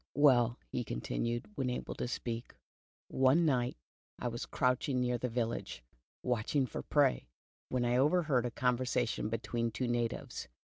[0.17, 2.55] ''Well," he continued, when able to speak,
[3.07, 3.77] "one night
[4.17, 5.83] I was crouching near the village,
[6.23, 7.27] watching for prey,
[7.69, 10.47] when I overheard a conversation between two natives.